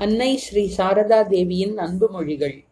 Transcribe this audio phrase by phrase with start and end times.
[0.00, 2.64] அன்னை ஸ்ரீ சாரதா தேவியின் அன்பு மொழிகள்.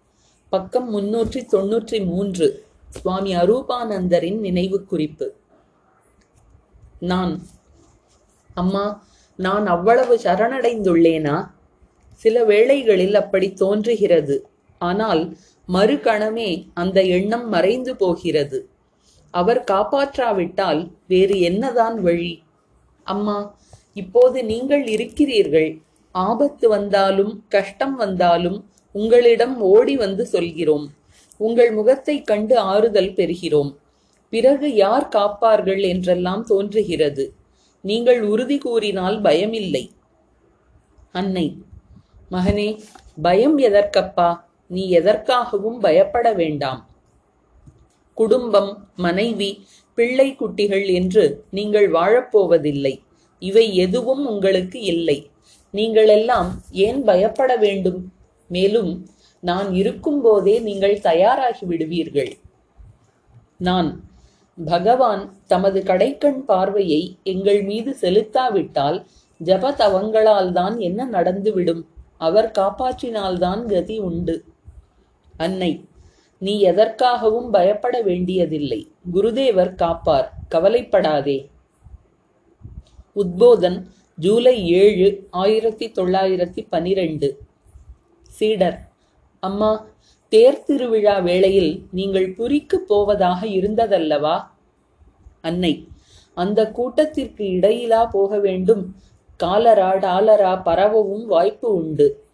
[0.49, 2.67] பக்கம் முன்னூற்றி தொன்னூற்றி மூன்று.
[2.89, 5.35] சுவாமி அரூபானந்தரின் நினைவு குறிப்பு.
[7.01, 7.43] நான்.
[8.55, 9.05] அம்மா
[9.37, 11.51] நான் அவ்வளவு சரணடைந்துள்ளேனா?
[12.13, 14.49] சில வேளைகளில் அப்படி தோன்றுகிறது.
[14.79, 15.37] ஆனால்
[15.69, 18.69] மறுகணமே அந்த எண்ணம் மறைந்து போகிறது.
[19.31, 22.43] அவர் காப்பாற்றாவிட்டால் வேறு என்னதான் வழி?
[23.03, 23.59] அம்மா
[23.95, 25.81] இப்போது நீங்கள் இருக்கிறீர்கள்.
[26.17, 30.93] ஆபத்து வந்தாலும் கஷ்டம் வந்தாலும் உங்களிடம் ஓடி வந்து சொல்கிறோம்.
[31.37, 33.77] உங்கள் முகத்தைக் கண்டு ஆறுதல் பெறுகிறோம்.
[34.31, 37.33] பிறகு யார் காப்பார்கள் என்றெல்லாம் தோன்றுகிறது.
[37.81, 39.89] நீங்கள் உறுதி கூறினால் பயமில்லை.
[41.13, 41.57] அன்னை
[42.31, 42.81] மகனே
[43.23, 44.41] பயம் எதற்கப்பா?
[44.67, 46.89] நீ எதற்காகவும் பயப்பட வேண்டாம்.
[48.15, 53.01] குடும்பம் மனைவி பிள்ளை குட்டிகள் என்று நீங்கள் வாழப்போவதில்லை.
[53.39, 55.31] இவை எதுவும் உங்களுக்கு இல்லை.
[55.79, 56.51] நீங்களெல்லாம்
[56.87, 58.01] ஏன் பயப்பட வேண்டும்?
[58.51, 58.91] மேலும்
[59.43, 62.33] நான் இருக்கும்போதே நீங்கள் தயாராகி விடுவீர்கள்.
[63.59, 63.89] நான்
[64.59, 68.99] பகவான் தமது கடைக்கண் பார்வையை எங்கள் மீது செலுத்தாவிட்டால்
[69.41, 71.83] ஜப தவங்களால் தான் என்ன நடந்துவிடும்?
[72.19, 74.37] அவர் காப்பாற்றினால்தான் கதி உண்டு.
[75.37, 75.73] அன்னை
[76.43, 78.81] நீ எதற்காகவும் பயப்பட வேண்டியதில்லை.
[79.15, 81.39] குருதேவர் காப்பார் கவலைப்படாதே.
[83.17, 83.79] உத்போதன்
[84.19, 87.39] ஜூலை ஏழு ஆயிரத்தி தொள்ளாயிரத்தி பனிரெண்டு.
[88.23, 88.79] சீடர்
[89.41, 89.87] அம்மா
[90.29, 94.43] தேர் திருவிழா வேளையில் நீங்கள் புரிக்குப் போவதாக இருந்ததல்லவா?
[95.41, 95.89] அன்னை
[96.35, 98.95] அந்த கூட்டத்திற்கு இடையிலா போக வேண்டும்.
[99.37, 102.25] காலரா டாலரா பரவவும் வாய்ப்பு உண்டு.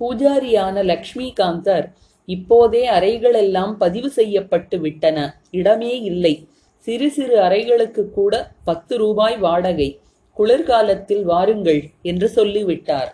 [0.00, 1.92] பூஜாரியான லக்ஷ்மிகாந்தர்
[2.24, 5.40] இப்போதே அறைகளெல்லாம் பதிவு செய்யப்பட்டு விட்டன.
[5.50, 6.48] இடமே இல்லை.
[6.78, 10.00] சிறு சிறு அறைகளுக்கு கூட பத்து ரூபாய் வாடகை.
[10.36, 13.10] குளிர்காலத்தில் வாருங்கள் என்று சொல்லிவிட்டார்.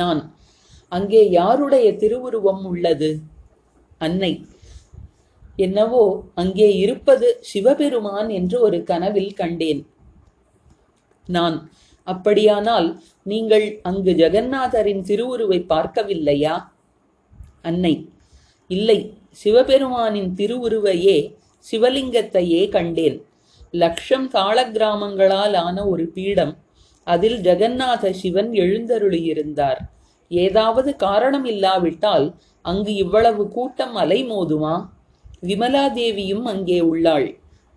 [0.00, 0.20] நான்
[0.92, 3.10] அங்கே யாருடைய திருவுருவம் உள்ளது?
[3.98, 4.32] அன்னை
[5.66, 6.02] என்னவோ
[6.40, 9.80] அங்கே இருப்பது சிவபெருமான் என்று ஒரு கனவில் கண்டேன்.
[11.26, 11.56] நான்
[12.06, 12.88] அப்படியானால்
[13.30, 16.54] நீங்கள் அங்கு ஜெகநாதரின் திருவுருவை பார்க்கவில்லையா?
[17.62, 17.94] அன்னை
[18.70, 18.98] இல்லை
[19.42, 21.18] சிவபெருமானின் திருவுருவையே
[21.66, 23.18] சிவலிங்கத்தையே கண்டேன்.
[23.74, 26.54] லட்சம் தாள கிராமங்களால் ஆன ஒரு பீடம்
[27.06, 29.80] அதில் ஜெகநாத சிவன் எழுந்தருளியிருந்தார்.
[30.30, 32.26] ஏதாவது காரணம் இல்லாவிட்டால்
[32.64, 34.74] அங்கு இவ்வளவு கூட்டம் அலைமோதுமா
[35.46, 37.28] விமலாதேவியும் அங்கே உள்ளாள்.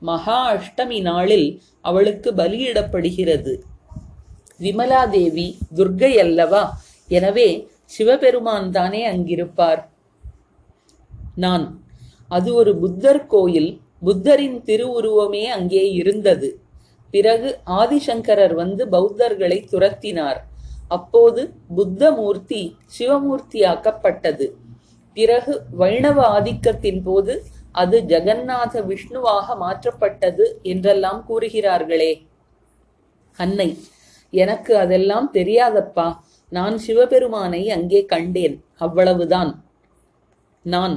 [0.01, 1.47] மகா அஷ்டமி நாளில்
[1.81, 3.53] அவளுக்கு பலியிடப்படுகிறது.
[4.59, 6.63] விமலாதேவி துர்கை அல்லவா?
[7.09, 7.49] எனவே
[7.85, 9.81] சிவபெருமான் தானே அங்கிருப்பார்.
[11.35, 11.65] நான்
[12.27, 16.49] அது ஒரு புத்தர் கோயில் புத்தரின் திருவுருவமே அங்கே இருந்தது.
[17.13, 17.49] பிறகு
[17.81, 20.39] ஆதிசங்கரர் வந்து பௌத்தர்களை துரத்தினார்.
[20.87, 21.41] அப்போது
[21.75, 22.61] புத்த மூர்த்தி
[22.97, 24.45] சிவமூர்த்தியாக்கப்பட்டது.
[25.17, 27.33] பிறகு வைணவ ஆதிக்கத்தின் போது
[27.71, 32.11] அது ஜெகநாத விஷ்ணுவாக மாற்றப்பட்டது என்றெல்லாம் கூறுகிறார்களே.
[33.37, 33.69] அன்னை
[34.33, 36.07] எனக்கு அதெல்லாம் தெரியாதப்பா.
[36.51, 38.55] நான் சிவபெருமானை அங்கே கண்டேன்.
[38.77, 39.51] அவ்வளவுதான்.
[40.65, 40.95] நான்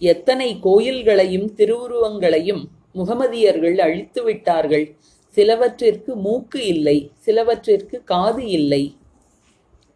[0.00, 2.62] எத்தனை கோயில்களையும் திருவுருவங்களையும்
[2.94, 4.96] முகமதியர்கள் அழித்து விட்டார்கள்.
[5.28, 8.96] சிலவற்றிற்கு மூக்கு இல்லை சிலவற்றிற்கு காது இல்லை.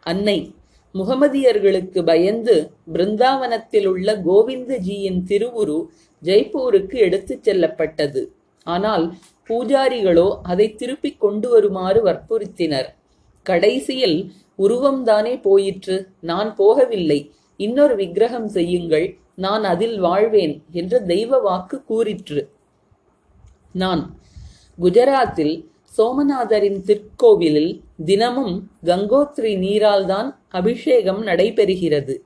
[0.00, 0.54] அன்னை
[0.94, 5.86] முகமதியர்களுக்கு பயந்து பிருந்தாவனத்தில் உள்ள கோவிந்தஜியின் திருவுரு
[6.22, 8.34] ஜெய்ப்பூருக்கு எடுத்துச் செல்லப்பட்டது.
[8.62, 9.14] ஆனால்
[9.48, 12.88] பூஜாரிகளோ அதை திருப்பிக் கொண்டு வருமாறு வற்புறுத்தினர்.
[13.42, 16.08] கடைசியில் உருவம்தானே போயிற்று.
[16.20, 17.30] நான் போகவில்லை.
[17.56, 19.18] இன்னொரு விக்கிரகம் செய்யுங்கள்.
[19.34, 22.50] நான் அதில் வாழ்வேன் என்று தெய்வ வாக்கு கூறிற்று.
[23.72, 24.18] நான்
[24.80, 25.66] குஜராத்தில்
[25.98, 32.18] சோமநாதரின் திருக்கோவிலில் தினமும் கங்கோத்ரி நீரால்தான் அபிஷேகம் நடைபெறுகிறது.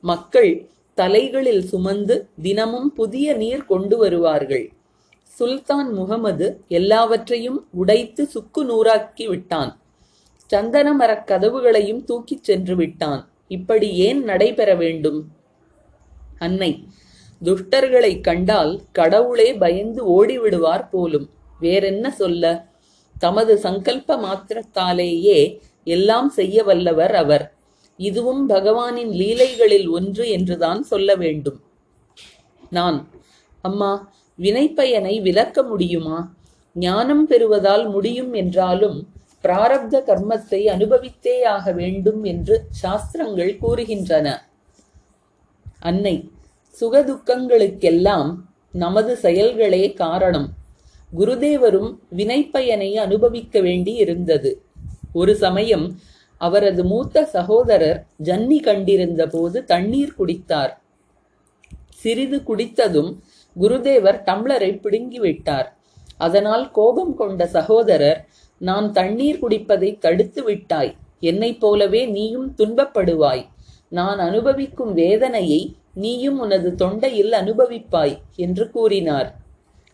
[0.00, 4.72] மக்கள் தலைகளில் சுமந்து தினமும் புதிய நீர் கொண்டு வருவார்கள்.
[5.22, 9.80] சுல்தான் முகமது எல்லாவற்றையும் உடைத்து சுக்கு நூறாக்கி விட்டான்.
[10.36, 13.28] சந்தன மரக் கதவுகளையும் தூக்கிச் சென்று விட்டான்.
[13.48, 15.35] இப்படி ஏன் நடைபெற வேண்டும்?
[16.38, 16.84] அன்னை.
[17.44, 21.30] துஷ்டர்களை கண்டால் கடவுளே பயந்து ஓடிவிடுவார் போலும்.
[21.60, 22.68] வேறென்ன சொல்ல?
[23.18, 27.52] தமது சங்கல்ப மாத்திரத்தாலேயே எல்லாம் செய்ய வல்லவர் அவர்.
[27.96, 31.60] இதுவும் பகவானின் லீலைகளில் ஒன்று என்றுதான் சொல்ல வேண்டும்.
[32.70, 33.10] நான்
[33.62, 36.36] அம்மா வினைப்பயனை விலக்க முடியுமா?
[36.72, 39.08] ஞானம் பெறுவதால் முடியும் என்றாலும்
[39.42, 44.38] பிராரப்த கர்மத்தை அனுபவித்தேயாக வேண்டும் என்று சாஸ்திரங்கள் கூறுகின்றன.
[45.78, 46.30] அன்னை.
[46.80, 48.34] சுகதுக்கங்களுக்கெல்லாம்
[48.72, 50.48] நமது செயல்களே காரணம்.
[51.18, 54.62] குருதேவரும் வினைப்பயனை அனுபவிக்க வேண்டி இருந்தது
[55.12, 55.98] ஒரு சமயம்
[56.38, 60.72] அவரது மூத்த சகோதரர் ஜன்னி கண்டிருந்த போது தண்ணீர் குடித்தார்.
[61.94, 63.10] சிறிது குடித்ததும்
[63.60, 65.68] குருதேவர் டம்ளரை பிடுங்கிவிட்டார்
[66.16, 68.28] அதனால் கோபம் கொண்ட சகோதரர்
[68.58, 70.96] நான் தண்ணீர் குடிப்பதை தடுத்து விட்டாய்.
[71.20, 73.44] என்னைப் போலவே நீயும் துன்பப்படுவாய்.
[73.88, 79.36] நான் அனுபவிக்கும் வேதனையை நீயும் உனது தொண்டையில் அனுபவிப்பாய் என்று கூறினார்.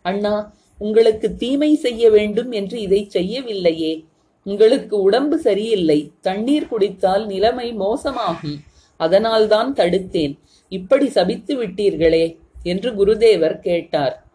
[0.03, 4.05] அண்ணா உங்களுக்கு தீமை செய்ய வேண்டும் என்று இதை செய்யவில்லையே.
[4.44, 8.61] உங்களுக்கு உடம்பு சரியில்லை தண்ணீர் குடித்தால் நிலைமை மோசமாகும்.
[8.97, 10.39] அதனால்தான் தடுத்தேன்.
[10.69, 14.27] இப்படி சபித்து விட்டீர்களே என்று குருதேவர் கேட்டார்.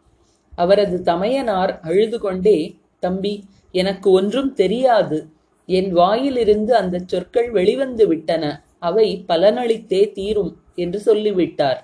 [0.55, 5.27] அவரது தமையனார் அழுது கொண்டே தம்பி எனக்கு ஒன்றும் தெரியாது.
[5.65, 8.63] என் வாயிலிருந்து அந்த சொற்கள் வெளிவந்து விட்டன.
[8.89, 11.79] அவை பலனளித்தே தீரும் என்று சொல்லிவிட்டார்.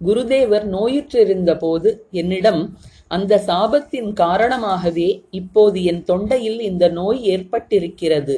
[0.00, 2.62] குருதேவர் நோயுற்றிருந்த போது என்னிடம்
[3.08, 8.36] அந்த சாபத்தின் காரணமாகவே இப்போது என் தொண்டையில் இந்த நோய் ஏற்பட்டிருக்கிறது.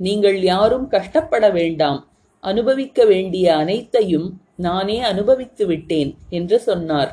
[0.00, 2.00] நீங்கள் யாரும் கஷ்டப்பட வேண்டாம்.
[2.44, 7.12] அனுபவிக்க வேண்டிய அனைத்தையும் நானே அனுபவித்து விட்டேன் என்று சொன்னார்.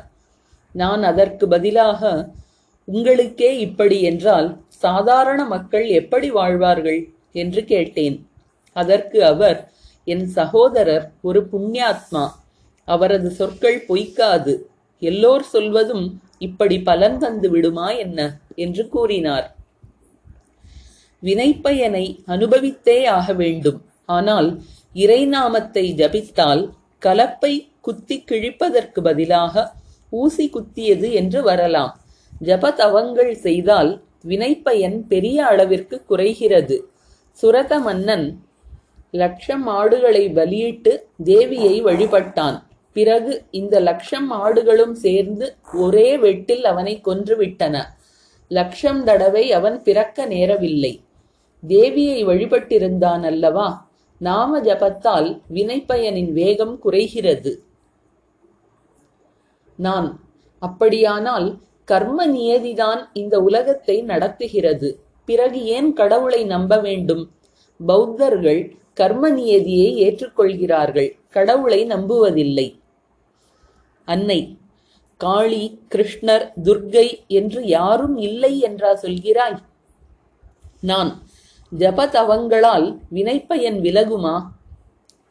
[0.74, 2.10] நான் அதற்கு பதிலாக
[2.88, 4.48] உங்களுக்கே இப்படி என்றால்
[4.84, 7.00] சாதாரண மக்கள் எப்படி வாழ்வார்கள்?
[7.32, 8.16] என்று கேட்டேன்.
[8.82, 9.58] அதற்கு அவர்
[10.06, 12.24] என் சகோதரர் ஒரு புண்ணியாத்மா
[12.88, 14.54] அவரது சொற்கள் பொய்க்காது.
[15.02, 16.06] எல்லோர் சொல்வதும்
[16.38, 18.18] இப்படி பலன் தந்து விடுமா என்ன?
[18.64, 19.46] என்று கூறினார்.
[21.22, 23.78] வினைப்பயனை அனுபவித்தே ஆக வேண்டும்.
[24.08, 24.48] ஆனால்
[24.94, 26.62] இறைநாமத்தை ஜபித்தால்
[27.02, 29.54] கலப்பை குத்தி கிழிப்பதற்கு பதிலாக
[30.12, 31.92] ஊசி குத்தியது என்று வரலாம்.
[32.44, 33.90] ஜபதவங்கள் செய்தால்
[34.28, 36.76] வினைப்பயன் பெரிய அளவிற்கு குறைகிறது.
[37.42, 38.26] சுரத மன்னன்
[39.10, 42.62] லட்சம் ஆடுகளை பலியிட்டு தேவியை வழிபட்டான்.
[42.92, 47.82] பிறகு இந்த லட்சம் ஆடுகளும் சேர்ந்து ஒரே வெட்டில் அவனை கொன்றுவிட்டன
[48.48, 51.00] லட்சம் தடவை அவன் பிறக்க நேரவில்லை.
[51.68, 53.90] தேவியை வழிபட்டிருந்தான் அல்லவா?
[54.18, 57.62] நாம ஜபத்தால் வினைப்பயனின் வேகம் குறைகிறது.
[59.76, 60.20] நான்
[60.58, 65.00] அப்படியானால் கர்ம நியதிதான் இந்த உலகத்தை நடத்துகிறது.
[65.24, 67.30] பிறகு ஏன் கடவுளை நம்ப வேண்டும்?
[67.86, 71.18] பௌத்தர்கள் கர்ம நியதியை ஏற்றுக்கொள்கிறார்கள்.
[71.30, 72.78] கடவுளை நம்புவதில்லை.
[74.04, 74.58] அன்னை
[75.16, 79.58] காளி கிருஷ்ணர் துர்கை என்று யாரும் இல்லை என்றா சொல்கிறாய்?
[80.80, 81.22] நான்
[81.78, 84.46] ஜபதவங்களால் வினைப்பயன் விலகுமா?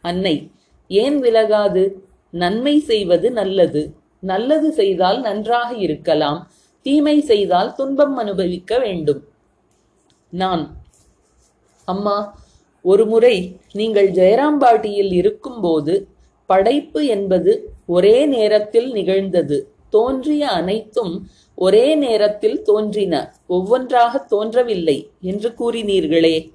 [0.01, 0.51] அன்னை
[0.87, 1.93] ஏன் விலகாது?
[2.31, 3.95] நன்மை செய்வது நல்லது.
[4.19, 6.51] நல்லது செய்தால் நன்றாக இருக்கலாம்.
[6.81, 9.23] தீமை செய்தால் துன்பம் அனுபவிக்க வேண்டும்.
[10.29, 10.75] நான்
[11.85, 12.38] அம்மா
[12.81, 16.07] ஒருமுறை நீங்கள் ஜெயராம்பாட்டியில் இருக்கும்போது
[16.45, 19.71] படைப்பு என்பது ஒரே நேரத்தில் நிகழ்ந்தது.
[19.89, 23.33] தோன்றிய அனைத்தும் ஒரே நேரத்தில் தோன்றின.
[23.47, 26.51] ஒவ்வொன்றாக தோன்றவில்லை என்று கூறினீர்களே.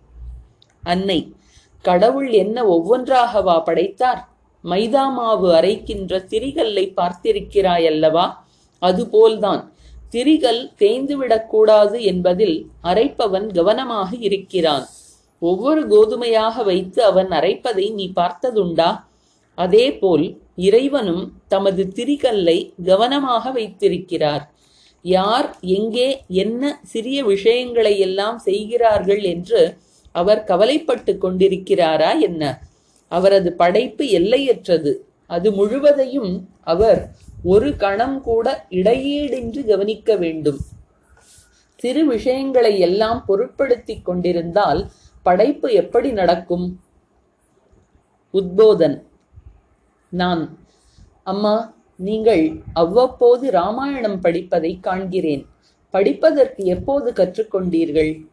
[0.83, 1.33] அன்னை
[1.81, 4.29] கடவுள் என்ன ஒவ்வொன்றாகவா படைத்தார்?
[4.65, 8.27] மைதா மாவு அரைக்கின்ற திரிகல்லை பார்த்திருக்கிறாயல்லவா?
[8.79, 9.73] அதுபோல்தான்.
[10.11, 14.87] திரிகல் தேய்ந்துவிடக்கூடாது என்பதில் அரைப்பவன் கவனமாக இருக்கிறான்.
[15.51, 18.91] ஒவ்வொரு கோதுமையாக வைத்து அவன் அரைப்பதை நீ பார்த்ததுண்டா?
[19.59, 20.27] அதேபோல்
[20.69, 24.45] இறைவனும் தமது திரிகல்லை கவனமாக வைத்திருக்கிறார்.
[25.05, 25.49] யார்
[25.79, 26.09] எங்கே
[26.43, 26.63] என்ன
[26.93, 29.61] சிறிய விஷயங்களை எல்லாம் செய்கிறார்கள் என்று
[30.15, 32.43] அவர் கவலைப்பட்டு கொண்டிருக்கிறாரா என்ன?
[33.13, 34.93] அவரது படைப்பு எல்லையற்றது.
[35.31, 36.33] அது முழுவதையும்
[36.73, 37.01] அவர்
[37.53, 38.47] ஒரு கணம் கூட
[38.81, 40.61] இடையீடின்றி கவனிக்க வேண்டும்.
[41.83, 44.81] சிறு விஷயங்களை எல்லாம் பொருட்படுத்திக் கொண்டிருந்தால்
[45.25, 46.81] படைப்பு எப்படி நடக்கும்?
[48.33, 49.03] உத்போதன்.
[50.09, 50.59] நான்.
[51.23, 55.47] அம்மா நீங்கள் அவ்வப்போது ராமாயணம் படிப்பதை காண்கிறேன்.
[55.91, 58.29] படிப்பதற்கு எப்போது கற்றுக்கொண்டீர்கள்?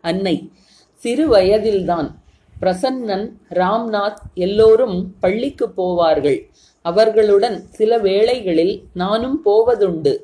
[0.00, 0.52] அன்னை.
[0.94, 2.14] சிறு வயதில்தான்.
[2.60, 6.50] பிரசன்னன் ராம்நாத் எல்லோரும் பள்ளிக்கு போவார்கள்.
[6.82, 10.16] அவர்களுடன் சில வேளைகளில் நானும் போவதுண்டு.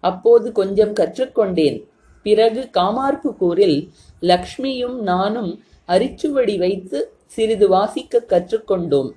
[0.00, 1.90] அப்போது கொஞ்சம் கற்றுக்கொண்டேன்.
[2.22, 3.88] பிறகு காமார்புக்கூரில்
[4.20, 9.10] லக்ஷ்மியும் நானும் அரிச்சுவடி வைத்து சிறிது வாசிக்க கற்றுக்கொண்டோம்.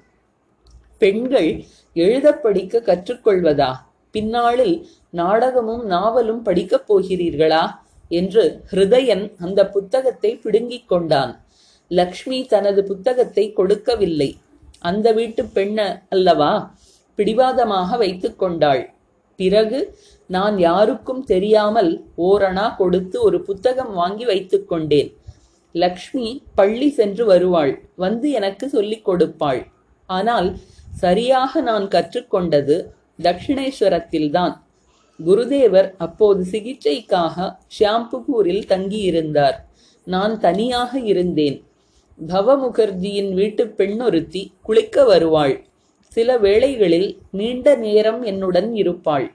[0.98, 3.74] பெண்கள் எழுத படிக்க கற்றுக்கொள்வதா?
[4.12, 7.72] பின்னாளில் நாடகமும் நாவலும் படிக்கப் போகிறீர்களா?
[8.10, 11.46] என்று ஹிருதயன் அந்த புத்தகத்தை பிடுங்கிக் கொண்டான்.
[11.88, 14.38] லக்ஷ்மி தனது புத்தகத்தை கொடுக்கவில்லை.
[14.80, 16.76] அந்த வீட்டு பெண்ண அல்லவா?
[17.16, 18.94] பிடிவாதமாக வைத்துக் கொண்டாள்.
[19.36, 19.98] பிறகு
[20.28, 25.18] நான் யாருக்கும் தெரியாமல் ஓரணா கொடுத்து ஒரு புத்தகம் வாங்கி வைத்துக் கொண்டேன்.
[25.72, 27.90] லக்ஷ்மி பள்ளி சென்று வருவாள்.
[27.96, 29.66] வந்து எனக்கு சொல்லிக் கொடுப்பாள்.
[30.06, 30.58] ஆனால்
[30.94, 32.86] சரியாக நான் கற்றுக்கொண்டது
[33.22, 34.58] தட்சிணேஸ்வரத்தில்தான்.
[35.26, 39.54] குருதேவர் அப்போது சிகிச்சைக்காக ஷியாம்புகூரில் தங்கியிருந்தார்.
[40.04, 41.64] நான் தனியாக இருந்தேன்.
[42.28, 45.66] பவ முகர்ஜியின் வீட்டுப் பெண்ணொருத்தி குளிக்க வருவாள்.
[46.00, 49.34] சில வேளைகளில் நீண்ட நேரம் என்னுடன் இருப்பாள்.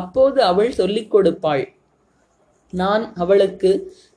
[0.00, 1.64] அப்போது அவள் சொல்லிக் கொடுப்பாள்
[2.72, 3.70] நான் அவளுக்கு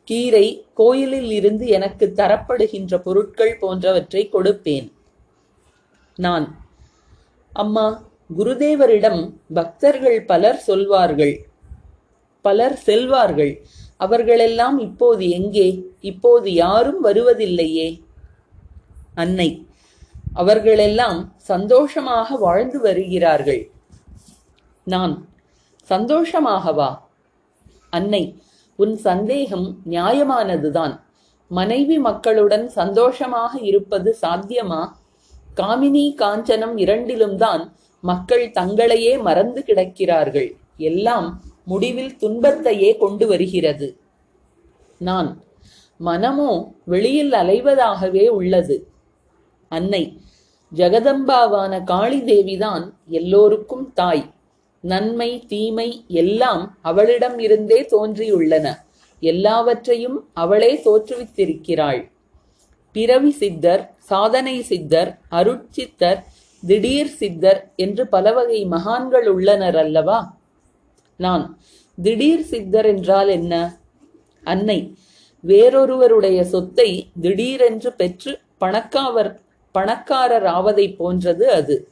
[0.07, 0.45] கீரை
[0.79, 4.87] கோயிலில் இருந்து எனக்கு தரப்படுகின்ற பொருட்கள் போன்றவற்றை கொடுப்பேன்.
[6.17, 6.45] நான்
[7.53, 7.85] அம்மா
[8.37, 9.21] குருதேவரிடம்
[9.53, 11.35] பக்தர்கள் பலர் சொல்வார்கள்
[12.45, 13.53] பலர் செல்வார்கள்.
[14.05, 15.67] அவர்களெல்லாம் இப்போது எங்கே?
[16.11, 17.87] இப்போது யாரும் வருவதில்லையே.
[19.23, 19.49] அன்னை
[20.41, 21.19] அவர்களெல்லாம்
[21.51, 23.61] சந்தோஷமாக வாழ்ந்து வருகிறார்கள்.
[24.87, 25.13] நான்
[25.89, 26.97] சந்தோஷமாகவா?
[27.89, 28.43] அன்னை
[28.75, 30.99] உன் சந்தேகம் நியாயமானதுதான்.
[31.47, 34.81] மனைவி மக்களுடன் சந்தோஷமாக இருப்பது சாத்தியமா?
[35.57, 40.49] காமினி காஞ்சனம் இரண்டிலும் தான் மக்கள் தங்களையே மறந்து கிடக்கிறார்கள்.
[40.77, 43.99] எல்லாம் முடிவில் துன்பத்தையே கொண்டு வருகிறது.
[44.99, 45.43] நான்
[45.97, 46.51] மனமோ
[46.85, 48.91] வெளியில் அலைவதாகவே உள்ளது.
[49.69, 50.21] அன்னை
[50.75, 54.33] ஜெகதம்பாவான காளி தேவிதான் எல்லோருக்கும் தாய்.
[54.81, 58.67] நன்மை தீமை எல்லாம் அவளிடம் இருந்தே தோன்றியுள்ளன.
[59.19, 62.11] எல்லாவற்றையும் அவளே தோற்றுவித்திருக்கிறாள்.
[62.91, 66.19] பிறவி சித்தர் சாதனை சித்தர் அருட்சித்தர்
[66.67, 70.37] திடீர் சித்தர் என்று பலவகை மகான்கள் உள்ளனர் அல்லவா?
[71.17, 71.59] நான்
[71.97, 73.53] திடீர் சித்தர் என்றால் என்ன?
[74.43, 74.97] அன்னை
[75.47, 79.31] வேறொருவருடைய சொத்தை திடீரென்று பெற்று பணக்காவர்
[79.71, 81.89] பணக்காரர் ஆவதைப் போன்றது அது.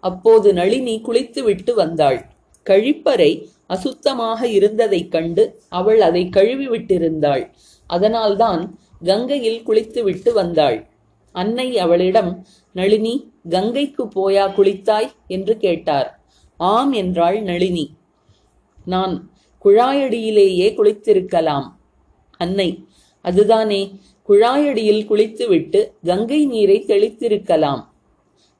[0.00, 2.26] அப்போது நளினி குளித்துவிட்டு வந்தாள்.
[2.70, 7.50] கழிப்பறை அசுத்தமாக இருந்ததைக் கண்டு அவள் அதை கழுவி விட்டிருந்தாள்
[7.86, 10.88] அதனால்தான் கங்கையில் குளித்துவிட்டு வந்தாள்.
[11.32, 15.10] அன்னை அவளிடம் நளினி கங்கைக்கு போயா குளித்தாய்?
[15.26, 16.20] என்று கேட்டார்.
[16.56, 17.94] ஆம் என்றாள் நளினி.
[18.84, 19.30] நான்
[19.64, 21.72] குழாயடியிலேயே குளித்திருக்கலாம்.
[22.36, 22.86] அன்னை
[23.22, 27.87] அதுதானே குழாயடியில் குளித்துவிட்டு கங்கை நீரை தெளித்திருக்கலாம்.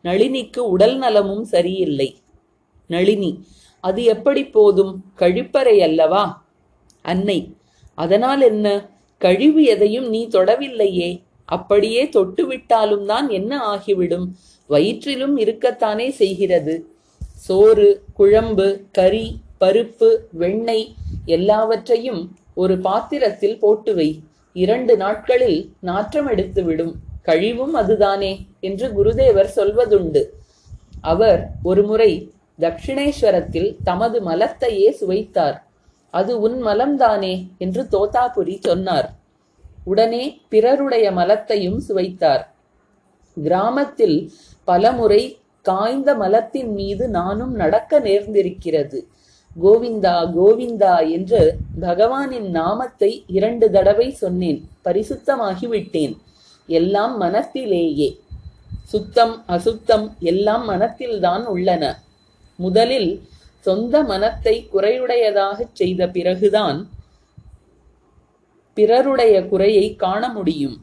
[0.08, 2.08] நளினிக்கு உடல் நலமும் சரியில்லை.
[2.90, 3.30] நளினி
[3.84, 4.92] அது எப்படி போதும்?
[5.18, 6.24] கழிப்பறை அல்லவா?
[7.04, 7.38] அன்னை
[7.98, 8.66] அதனால் என்ன?
[9.20, 11.10] கழிவு எதையும் நீ தொடவில்லையே.
[11.48, 14.26] அப்படியே தொட்டுவிட்டாலும் தான் என்ன ஆகிவிடும்?
[14.70, 16.74] வயிற்றிலும் இருக்கத்தானே செய்கிறது.
[17.46, 17.88] சோறு
[18.18, 18.66] குழம்பு
[18.98, 19.26] கறி
[19.60, 20.08] பருப்பு
[20.40, 20.86] வெண்ணெய்
[21.36, 22.22] எல்லாவற்றையும்
[22.54, 24.08] ஒரு பாத்திரத்தில் போட்டு வை.
[24.56, 26.94] இரண்டு நாட்களில் நாற்றம் எடுத்துவிடும்
[27.24, 30.22] கழிவும் அதுதானே என்று குருதேவர் சொல்வதுண்டு.
[31.00, 35.58] அவர் ஒருமுறை தட்சிணேஸ்வரத்தில் தமது மலத்தையே சுவைத்தார்.
[36.10, 39.14] அது உன் மலம்தானே என்று தோத்தாபுரி சொன்னார்.
[39.84, 42.44] உடனே பிறருடைய மலத்தையும் சுவைத்தார்.
[43.36, 44.30] கிராமத்தில்
[44.64, 48.98] பலமுறை காய்ந்த மலத்தின் மீது நானும் நடக்க நேர்ந்திருக்கிறது.
[49.62, 54.68] கோவிந்தா கோவிந்தா என்று பகவானின் நாமத்தை இரண்டு தடவை சொன்னேன்.
[54.84, 56.14] பரிசுத்தமாகி விட்டேன்
[56.68, 58.18] எல்லாம் மனத்திலேயே.
[58.84, 62.00] சுத்தம் அசுத்தம் எல்லாம் மனத்தில்தான் உள்ளன.
[62.56, 63.22] முதலில்
[63.60, 66.88] சொந்த மனத்தை குறையுடையதாகச் செய்த பிறகுதான்
[68.74, 70.76] பிறருடைய குறையை காண முடியும்.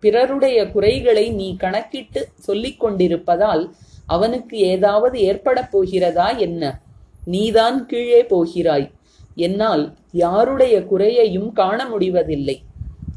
[0.00, 3.74] பிறருடைய குறைகளை நீ கணக்கிட்டு சொல்லிக் கொண்டிருப்பதால்
[4.06, 6.80] அவனுக்கு ஏதாவது ஏற்படப் போகிறதா என்ன?
[7.24, 8.90] நீதான் கீழே போகிறாய்.
[9.34, 12.62] என்னால் யாருடைய குறையையும் காண முடிவதில்லை.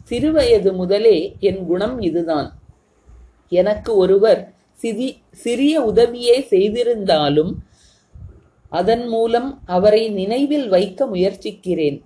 [0.09, 2.59] சிறுவயது முதலே என் குணம் இதுதான்.
[3.49, 7.63] எனக்கு ஒருவர் சிதி சிறிய உதவியே செய்திருந்தாலும்
[8.69, 12.05] அதன் மூலம் அவரை நினைவில் வைக்க முயற்சிக்கிறேன்.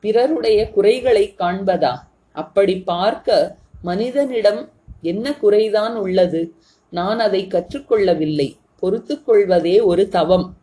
[0.00, 1.96] பிறருடைய குறைகளை காண்பதா?
[2.32, 4.70] அப்படி பார்க்க மனிதனிடம்
[5.02, 6.54] என்ன குறைதான் உள்ளது?
[6.90, 8.56] நான் அதை கற்றுக்கொள்ளவில்லை.
[8.82, 10.56] பொறுத்துக்கொள்வதே ஒரு தவம்.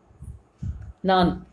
[1.02, 1.48] நான்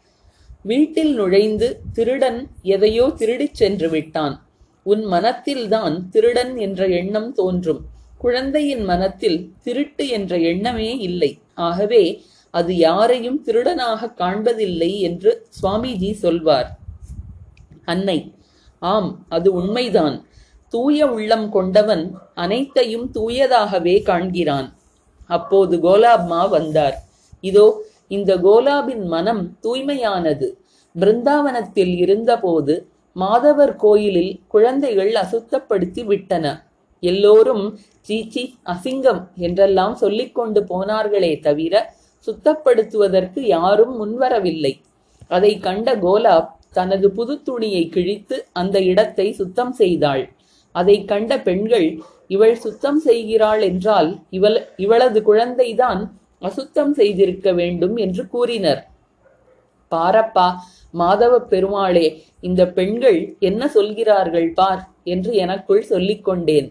[0.62, 4.46] வீட்டில் நுழைந்து திருடன் எதையோ திருடிச் சென்று விட்டான்.
[4.90, 7.81] உன் மனத்தில்தான் திருடன் என்ற எண்ணம் தோன்றும்.
[8.19, 11.31] குழந்தையின் மனத்தில் திருட்டு என்ற எண்ணமே இல்லை.
[11.69, 12.02] ஆகவே
[12.55, 16.69] அது யாரையும் திருடனாக காண்பதில்லை என்று சுவாமிஜி சொல்வார்.
[17.85, 18.19] அன்னை
[18.83, 20.16] ஆம் அது உண்மைதான்.
[20.73, 24.69] தூய உள்ளம் கொண்டவன் அனைத்தையும் தூயதாகவே காண்கிறான்.
[25.31, 26.97] அப்போது கோலாப்மா வந்தார்.
[27.40, 27.66] இதோ
[28.09, 30.49] இந்த கோலாபின் மனம் தூய்மையானது.
[30.95, 32.75] பிருந்தாவனத்தில் இருந்தபோது
[33.16, 36.46] மாதவர் கோயிலில் குழந்தைகள் அசுத்தப்படுத்தி விட்டன.
[37.02, 37.64] எல்லோரும்
[38.08, 41.75] சீச்சி அசிங்கம் என்றெல்லாம் சொல்லிக்கொண்டு போனார்களே தவிர
[42.26, 44.73] சுத்தப்படுத்துவதற்கு யாரும் முன்வரவில்லை.
[45.30, 50.25] அதை கண்ட கோலாப் தனது புது துணியை கிழித்து அந்த இடத்தை சுத்தம் செய்தாள்.
[50.75, 51.88] அதை கண்ட பெண்கள்
[52.35, 56.00] இவள் சுத்தம் செய்கிறாள் என்றால் இவள் இவளது குழந்தைதான்
[56.42, 58.82] அசுத்தம் செய்திருக்க வேண்டும் என்று கூறினர்.
[59.92, 60.46] பாரப்பா
[61.00, 62.07] மாதவப் பெருமாளே
[62.49, 64.83] இந்த பெண்கள் என்ன சொல்கிறார்கள் பார்
[65.15, 66.69] என்று எனக்குள் சொல்லிக்கொண்டேன்.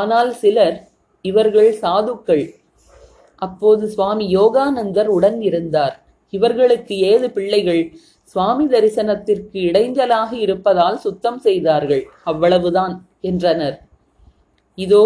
[0.00, 0.76] ஆனால் சிலர்
[1.24, 2.44] இவர்கள் சாதுக்கள்.
[3.42, 5.94] அப்போது சுவாமி யோகானந்தர் உடன் இருந்தார்
[6.32, 7.82] இவர்களுக்கு ஏது பிள்ளைகள்.
[8.34, 12.02] சுவாமி தரிசனத்திற்கு இடைஞ்சலாக இருப்பதால் சுத்தம் செய்தார்கள்.
[12.30, 12.94] அவ்வளவுதான்
[13.30, 13.76] என்றனர்.
[14.78, 15.02] இதோ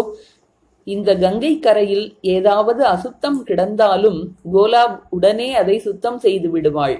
[0.87, 4.19] இந்த கங்கை கரையில் ஏதாவது அசுத்தம் கிடந்தாலும்
[4.53, 4.83] கோலா
[5.17, 6.97] உடனே அதை சுத்தம் செய்து விடுவாள்.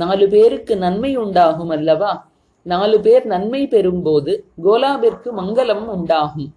[0.00, 2.12] நாலு பேருக்கு நன்மை உண்டாகும் அல்லவா?
[2.66, 4.32] நாலு பேர் நன்மை பெறும்போது
[4.64, 6.48] கோலாபிற்கு மங்களம் உண்டாகும்.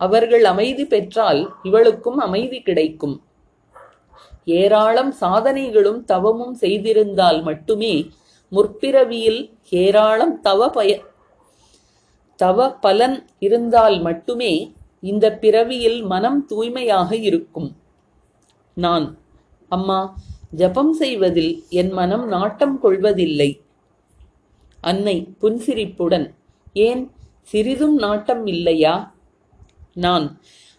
[0.00, 3.14] அவர்கள் அமைதி பெற்றால் இவளுக்கும் அமைதி கிடைக்கும்.
[4.44, 7.94] ஏராளம் சாதனைகளும் தவமும் செய்திருந்தால் மட்டுமே
[8.52, 9.40] முற்பிறவியில்
[9.82, 10.90] ஏராளம் தவ பய
[12.40, 14.52] தவ பலன் இருந்தால் மட்டுமே
[15.10, 17.70] இந்த பிறவியில் மனம் தூய்மையாக இருக்கும்.
[18.76, 19.06] நான்
[19.68, 19.98] அம்மா
[20.52, 23.50] ஜபம் செய்வதில் என் மனம் நாட்டம் கொள்வதில்லை.
[24.80, 26.26] அன்னை புன்சிரிப்புடன்
[26.86, 27.02] ஏன்
[27.42, 28.94] சிறிதும் நாட்டம் இல்லையா?
[29.94, 30.26] நான்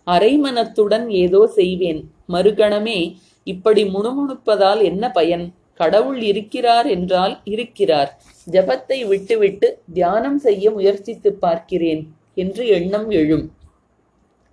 [0.07, 2.01] அரைமனத்துடன் ஏதோ செய்வேன்.
[2.27, 2.99] மறுகணமே
[3.43, 5.45] இப்படி முணுமுணுப்பதால் என்ன பயன்?
[5.73, 8.09] கடவுள் இருக்கிறார் என்றால் இருக்கிறார்.
[8.47, 12.01] ஜபத்தை விட்டுவிட்டு தியானம் செய்ய முயற்சித்து பார்க்கிறேன்
[12.33, 13.45] என்று எண்ணம் எழும்.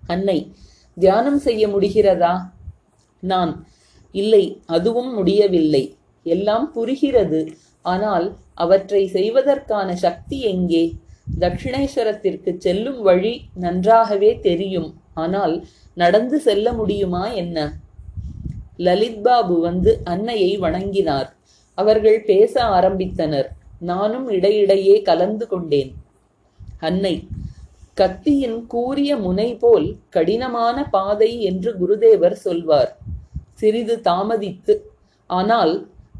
[0.03, 0.37] அன்னை
[0.97, 2.33] தியானம் செய்ய முடிகிறதா?
[3.23, 3.51] நான்
[4.11, 5.95] இல்லை அதுவும் முடியவில்லை.
[6.23, 7.53] எல்லாம் புரிகிறது.
[7.81, 10.95] ஆனால் அவற்றை செய்வதற்கான சக்தி எங்கே?
[11.39, 14.95] தட்சிணேஸ்வரத்திற்கு செல்லும் வழி நன்றாகவே தெரியும்.
[15.13, 17.73] ஆனால் நடந்து செல்ல முடியுமா என்ன?
[18.77, 21.35] லலித் பாபு வந்து அன்னையை வணங்கினார்.
[21.73, 23.45] அவர்கள் பேச ஆரம்பித்தனர்.
[23.79, 25.93] நானும் இடையிடையே கலந்து கொண்டேன்.
[26.79, 27.27] அன்னை
[27.93, 33.00] கத்தியின் கூரிய முனை போல் கடினமான பாதை என்று குருதேவர் சொல்வார்.
[33.61, 34.73] சிறிது தாமதித்து
[35.29, 35.73] ஆனால்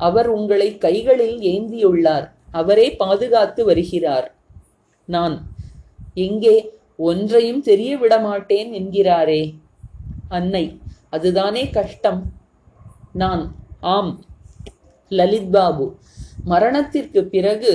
[0.07, 2.27] அவர் உங்களை கைகளில் ஏந்தியுள்ளார்
[2.59, 4.27] அவரே பாதுகாத்து வருகிறார்.
[5.07, 5.35] நான்
[6.25, 6.55] எங்கே
[7.09, 7.91] ஒன்றையும் தெரிய
[8.25, 9.41] மாட்டேன் என்கிறாரே.
[10.37, 10.65] அன்னை
[11.15, 12.21] அதுதானே கஷ்டம்.
[13.21, 13.43] நான்
[13.95, 14.13] ஆம்
[15.11, 15.85] லலித் பாபு
[16.51, 17.71] மரணத்திற்கு பிறகு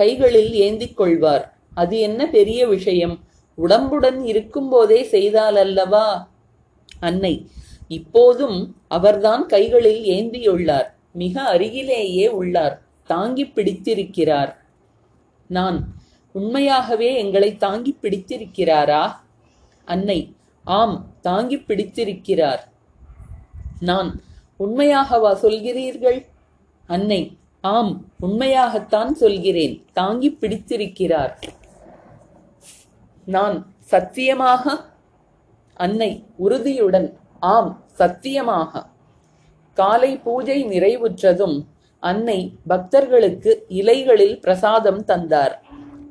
[0.00, 1.44] கைகளில் ஏந்திக் கொள்வார்
[1.80, 3.16] அது என்ன பெரிய விஷயம்?
[3.58, 6.06] உடம்புடன் இருக்கும்போதே செய்தால் அல்லவா
[7.08, 7.34] அன்னை
[7.90, 10.94] இப்போதும் அவர்தான் கைகளில் ஏந்தியுள்ளார்.
[11.12, 12.82] மிக அருகிலேயே உள்ளார்.
[13.06, 14.64] தாங்கி பிடித்திருக்கிறார்.
[15.46, 15.94] நான்
[16.32, 19.12] உண்மையாகவே எங்களை தாங்கி பிடித்திருக்கிறாரா?
[19.84, 22.68] அன்னை ஆம் தாங்கி பிடித்திருக்கிறார்.
[23.80, 24.22] நான்
[24.58, 26.26] உண்மையாகவா சொல்கிறீர்கள்?
[26.86, 29.84] அன்னை ஆம் உண்மையாகத்தான் சொல்கிறேன்.
[29.92, 31.38] தாங்கி பிடித்திருக்கிறார்.
[33.24, 34.84] நான் சத்தியமாக?
[35.74, 38.82] அன்னை உறுதியுடன் ஆம் சத்தியமாக.
[39.78, 41.58] காலை பூஜை நிறைவுற்றதும்
[42.02, 42.38] அன்னை
[42.70, 45.54] பக்தர்களுக்கு இலைகளில் பிரசாதம் தந்தார்.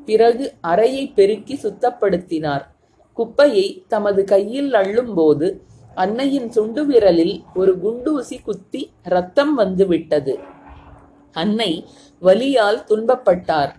[0.08, 2.66] பிறகு அறையை பெருக்கி சுத்தப்படுத்தினார்.
[3.18, 5.48] குப்பையை தமது கையில் அள்ளும்போது
[5.96, 8.82] அன்னையின் சுண்டு விரலில் ஒரு குண்டூசி குத்தி
[9.14, 10.34] ரத்தம் வந்துவிட்டது
[11.36, 11.72] அன்னை
[12.22, 13.72] வலியால் துன்பப்பட்டார்.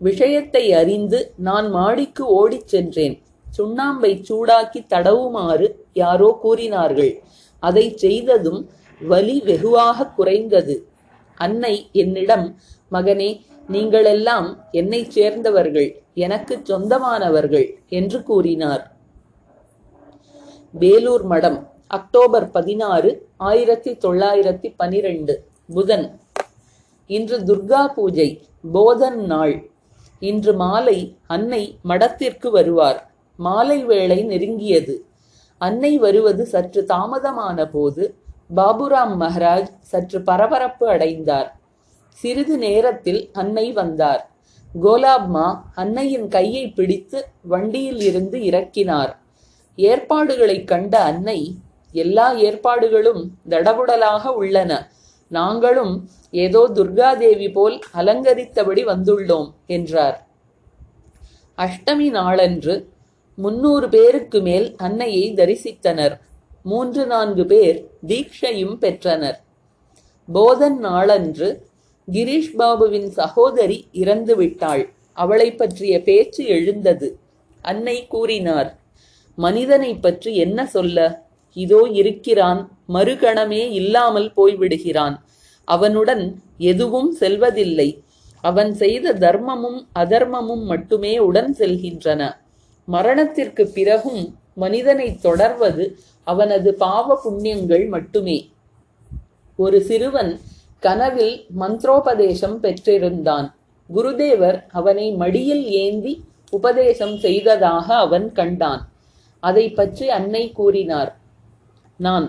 [0.00, 3.16] விஷயத்தை அறிந்து நான் மாடிக்கு ஓடிச் சென்றேன்.
[3.58, 5.66] சுண்ணாம்பை சூடாக்கி தடவுமாறு
[6.02, 7.12] யாரோ கூறினார்கள்.
[7.68, 8.60] அதை செய்ததும்
[9.10, 10.76] வலி வெகுவாக குறைந்தது.
[11.40, 12.46] அன்னை என்னிடம்
[12.92, 13.30] மகனே
[13.72, 17.66] நீங்களெல்லாம் என்னைச் சேர்ந்தவர்கள் எனக்கு சொந்தமானவர்கள்
[17.98, 18.84] என்று கூறினார்.
[20.82, 21.58] வேலூர் மடம்
[21.98, 23.10] அக்டோபர் பதினாறு
[23.48, 25.34] ஆயிரத்தி தொள்ளாயிரத்தி பனிரெண்டு
[25.74, 26.06] புதன்.
[27.10, 28.28] இன்று துர்கா பூஜை
[28.72, 29.54] போதன் நாள்.
[30.30, 33.00] இன்று மாலை அன்னை மடத்திற்கு வருவார்.
[33.38, 34.94] மாலை வேளை நெருங்கியது.
[35.62, 38.14] அன்னை வருவது சற்று தாமதமான போது
[38.56, 41.56] பாபுராம் மகராஜ் சற்று பரபரப்பு அடைந்தார்.
[42.08, 44.30] சிறிது நேரத்தில் அன்னை வந்தார்.
[44.82, 49.16] கோலாப்மா அன்னையின் கையை பிடித்து வண்டியில் இருந்து இறக்கினார்.
[49.76, 51.56] ஏற்பாடுகளைக் கண்ட அன்னை
[51.92, 54.90] எல்லா ஏற்பாடுகளும் தடபுடலாக உள்ளன.
[55.28, 60.26] நாங்களும் ஏதோ துர்காதேவி போல் அலங்கரித்தபடி வந்துள்ளோம் என்றார்.
[61.56, 62.90] அஷ்டமி நாளன்று
[63.38, 66.14] முன்னூறு பேருக்கு மேல் அன்னையை தரிசித்தனர்.
[66.62, 69.38] மூன்று நான்கு பேர் தீட்சையும் பெற்றனர்.
[70.28, 71.48] போதன் நாளன்று
[72.08, 77.08] கிரீஷ் பாபுவின் சகோதரி இறந்துவிட்டாள் அவளை பற்றிய பேச்சு எழுந்தது.
[77.62, 78.70] அன்னை கூறினார்
[79.38, 80.98] மனிதனை பற்றி என்ன சொல்ல?
[81.56, 85.16] இதோ இருக்கிறான் மறுகணமே இல்லாமல் போய்விடுகிறான்.
[85.64, 86.24] அவனுடன்
[86.56, 87.88] எதுவும் செல்வதில்லை.
[88.44, 92.22] அவன் செய்த தர்மமும் அதர்மமும் மட்டுமே உடன் செல்கின்றன.
[92.88, 94.22] மரணத்திற்கு பிறகும்
[94.54, 95.84] மனிதனை தொடர்வது
[96.26, 98.38] அவனது பாவ புண்ணியங்கள் மட்டுமே.
[99.58, 100.32] ஒரு சிறுவன்
[100.82, 103.46] கனவில் மந்திரோபதேசம் பெற்றிருந்தான்.
[103.90, 106.12] குருதேவர் அவனை மடியில் ஏந்தி
[106.50, 108.82] உபதேசம் செய்ததாக அவன் கண்டான்.
[109.42, 111.10] அதை பற்றி அன்னை கூறினார்
[112.00, 112.26] நான்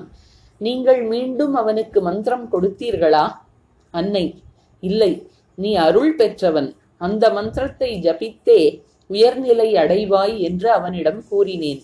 [0.62, 3.26] நீங்கள் மீண்டும் அவனுக்கு மந்திரம் கொடுத்தீர்களா?
[3.94, 4.26] அன்னை
[4.84, 5.12] இல்லை
[5.58, 6.70] நீ அருள் பெற்றவன்.
[6.98, 8.60] அந்த மந்திரத்தை ஜபித்தே
[9.14, 11.82] உயர்நிலை அடைவாய் என்று அவனிடம் கூறினேன்.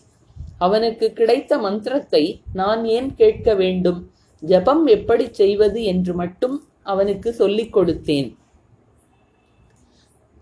[0.58, 4.00] அவனுக்கு கிடைத்த மந்திரத்தை நான் ஏன் கேட்க வேண்டும்?
[4.44, 8.30] ஜபம் எப்படி செய்வது என்று மட்டும் அவனுக்கு சொல்லிக் கொடுத்தேன்.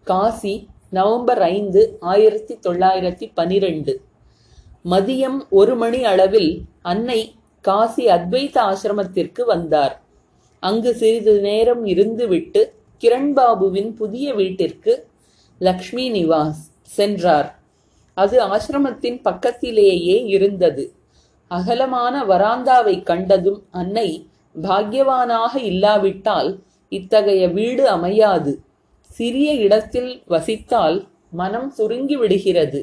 [0.07, 0.55] காசி
[0.89, 3.93] நவம்பர் ஐந்து ஆயிரத்தி தொள்ளாயிரத்தி பனிரெண்டு.
[4.85, 7.21] மதியம் ஒரு மணி அளவில் அன்னை
[7.65, 9.95] காசி அத்வைத ஆசிரமத்திற்கு வந்தார்.
[10.63, 12.61] அங்கு சிறிது நேரம் இருந்துவிட்டு
[13.03, 14.93] கிரண்பாபுவின் புதிய வீட்டிற்கு
[15.61, 16.61] லக்ஷ்மி நிவாஸ்
[16.95, 17.49] சென்றார்.
[18.17, 20.83] அது ஆசிரமத்தின் பக்கத்திலேயே இருந்தது.
[21.51, 24.09] அகலமான வராந்தாவை கண்டதும் அன்னை
[24.61, 26.49] பாக்யவானாக இல்லாவிட்டால்
[26.91, 28.53] இத்தகைய வீடு அமையாது.
[29.09, 30.97] சிறிய இடத்தில் வசித்தால்
[31.31, 32.79] மனம் சுருங்கி விடுகிறது.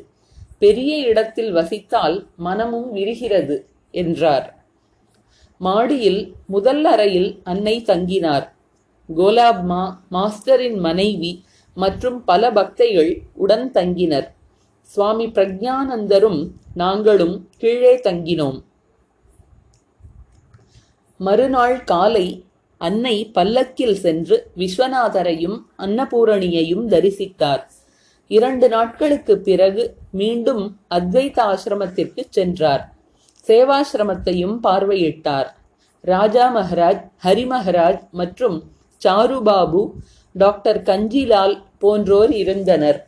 [0.59, 3.57] பெரிய இடத்தில் வசித்தால் மனமும் விரிகிறது
[3.91, 4.47] என்றார்.
[5.61, 8.47] மாடியில் முதல் அறையில் அன்னை தங்கினார்.
[9.09, 11.33] கோலாப்மா மாஸ்டரின் மனைவி
[11.75, 14.29] மற்றும் பல பக்தைகள் உடன் தங்கினர்.
[14.81, 16.41] சுவாமி பிரக்ஞானந்தரும்
[16.75, 18.59] நாங்களும் கீழே தங்கினோம்.
[21.21, 22.27] மறுநாள் காலை
[22.79, 27.63] அன்னை பல்லக்கில் சென்று விஸ்வநாதரையும் அன்னபூரணியையும் தரிசித்தார்.
[28.31, 32.95] இரண்டு நாட்களுக்கு பிறகு மீண்டும் அத்வைத ஆசிரமத்திற்கு சென்றார்.
[33.47, 35.51] சேவாசிரமத்தையும் பார்வையிட்டார்.
[36.01, 38.57] ராஜா மகராஜ் ஹரி மகராஜ் மற்றும்
[39.05, 39.83] சாருபாபு
[40.35, 42.99] டாக்டர் கஞ்சிலால் போன்றோர் இருந்தனர்.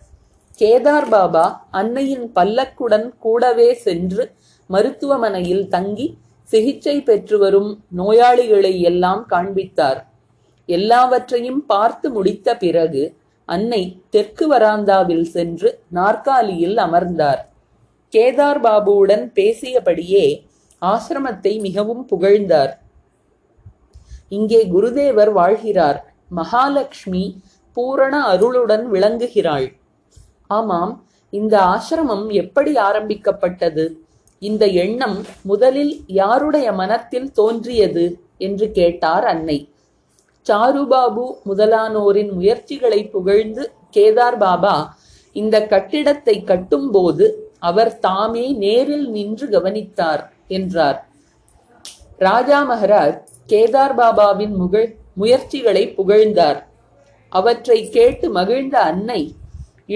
[0.58, 4.24] கேதார் பாபா அன்னையின் பல்லக்குடன் கூடவே சென்று
[4.70, 6.06] மருத்துவமனையில் தங்கி
[6.48, 10.00] சிகிச்சை பெற்று வரும் நோயாளிகளை எல்லாம் காண்பித்தார்.
[10.68, 13.02] எல்லாவற்றையும் பார்த்து முடித்த பிறகு
[13.48, 17.42] அன்னை தெற்கு வராந்தாவில் சென்று நாற்காலியில் அமர்ந்தார்.
[18.12, 20.26] கேதார் பாபுவுடன் பேசியபடியே
[20.82, 22.72] ஆசிரமத்தை மிகவும் புகழ்ந்தார்.
[24.28, 25.98] இங்கே குருதேவர் வாழ்கிறார்.
[26.30, 27.24] மகாலட்சுமி
[27.72, 29.66] பூரண அருளுடன் விளங்குகிறாள்.
[30.46, 30.92] ஆமாம்
[31.30, 33.84] இந்த ஆசிரமம் எப்படி ஆரம்பிக்கப்பட்டது?
[34.38, 38.04] இந்த எண்ணம் முதலில் யாருடைய மனத்தில் தோன்றியது
[38.38, 39.58] என்று கேட்டார் அன்னை.
[40.46, 44.76] சாருபாபு முதலானோரின் முயற்சிகளை புகழ்ந்து கேதார் பாபா
[45.32, 47.26] இந்த கட்டிடத்தை கட்டும்போது
[47.58, 50.98] அவர் தாமே நேரில் நின்று கவனித்தார் என்றார்.
[52.18, 56.60] ராஜா மகராஜ் கேதார் பாபாவின் முகழ் முயற்சிகளை புகழ்ந்தார்.
[57.32, 59.20] அவற்றை கேட்டு மகிழ்ந்த அன்னை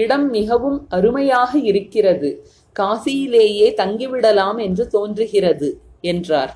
[0.01, 2.29] இடம் மிகவும் அருமையாக இருக்கிறது.
[2.75, 5.69] காசியிலேயே தங்கிவிடலாம் என்று தோன்றுகிறது
[6.11, 6.53] என்றார்.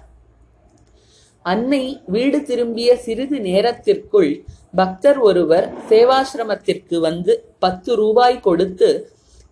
[1.46, 4.32] அன்னை வீடு திரும்பிய சிறிது நேரத்திற்குள்
[4.76, 8.90] பக்தர் ஒருவர் சேவாசிரமத்திற்கு வந்து பத்து ரூபாய் கொடுத்து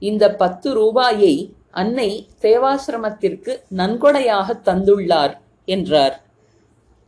[0.01, 1.35] இந்த பத்து ரூபாயை
[1.81, 2.09] அன்னை
[2.41, 5.33] சேவாசிரமத்திற்கு நன்கொடையாக தந்துள்ளார்
[5.67, 6.15] என்றார்.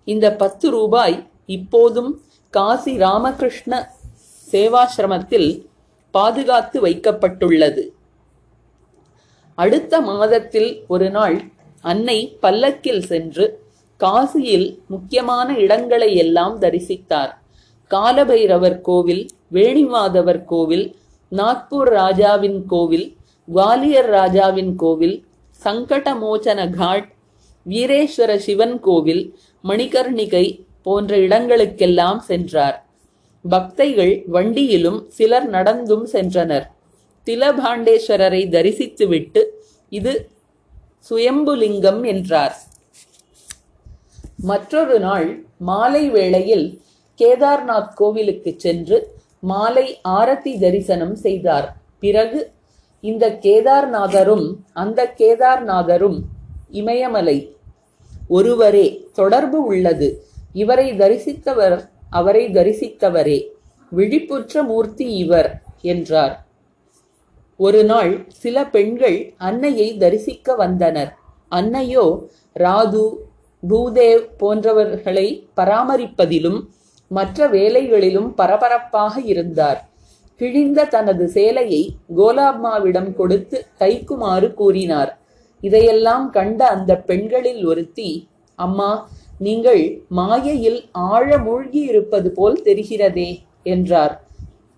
[0.08, 2.12] இந்த பத்து ரூபாய் இப்போதும்
[2.50, 3.74] காசி ராமகிருஷ்ண
[4.48, 5.66] சேவாசிரமத்தில்
[6.12, 7.84] பாதுகாத்து வைக்கப்பட்டுள்ளது.
[9.56, 11.38] அடுத்த மாதத்தில் ஒரு நாள்
[11.82, 13.64] அன்னை பல்லக்கில் சென்று
[14.00, 17.34] காசியில் முக்கியமான இடங்களை எல்லாம் தரிசித்தார்.
[17.88, 20.96] காலபைரவர் கோவில் வேணிமாதவர் கோவில்
[21.32, 23.16] நாக்பூர் ராஜாவின் கோவில்
[23.48, 25.26] குவாலியர் ராஜாவின் கோவில்
[25.66, 27.08] சங்கடமோச்சன காட்
[27.66, 29.24] வீரேஸ்வர சிவன் கோவில்
[29.64, 32.78] மணிகர்ணிகை போன்ற இடங்களுக்கெல்லாம் சென்றார்.
[33.50, 36.66] பக்தைகள் வண்டியிலும் சிலர் நடந்தும் சென்றனர்.
[37.26, 39.42] திலபாண்டேஸ்வரரை தரிசித்துவிட்டு
[39.90, 40.14] இது
[41.10, 42.56] சுயம்புலிங்கம் என்றார்.
[44.50, 45.28] மற்றொரு நாள்
[45.70, 46.68] மாலை வேளையில்
[47.18, 48.98] கேதார்நாத் கோவிலுக்கு சென்று
[49.40, 51.68] மாலை ஆரத்தி தரிசனம் செய்தார்.
[52.00, 52.40] பிறகு
[53.02, 56.20] இந்த கேதார்நாதரும் அந்த கேதார்நாதரும்
[56.70, 57.38] இமயமலை.
[58.28, 60.10] ஒருவரே தொடர்பு உள்ளது.
[60.62, 61.78] இவரை தரிசித்தவர்
[62.20, 63.40] அவரை தரிசித்தவரே.
[63.92, 65.50] விழிப்புற்ற மூர்த்தி இவர்
[65.92, 66.36] என்றார்.
[67.60, 68.12] ஒரு நாள்
[68.44, 71.12] சில பெண்கள் அன்னையை தரிசிக்க வந்தனர்.
[71.52, 72.06] அன்னையோ
[72.60, 73.04] ராது
[73.64, 76.60] பூதேவ் போன்றவர்களை பராமரிப்பதிலும்
[77.12, 79.80] மற்ற வேலைகளிலும் பரபரப்பாக இருந்தார்.
[80.42, 81.84] கிழிந்த தனது சேலையை
[82.18, 85.12] கோலாப்மாவிடம் கொடுத்து தைக்குமாறு கூறினார்.
[85.64, 88.10] இதையெல்லாம் கண்ட அந்த பெண்களில் ஒருத்தி
[88.60, 88.90] அம்மா
[89.40, 94.24] நீங்கள் மாயையில் ஆழ மூழ்கி இருப்பது போல் தெரிகிறதே என்றார்.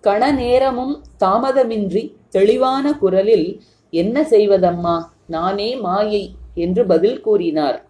[0.03, 5.03] கண நேரமும் தாமதமின்றி தெளிவான குரலில் என்ன செய்வதம்மா?
[5.27, 7.85] நானே மாயை என்று பதில் கூறினார்.